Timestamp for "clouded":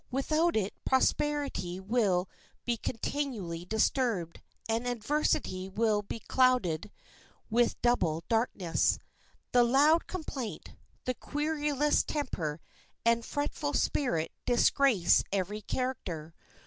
6.21-6.89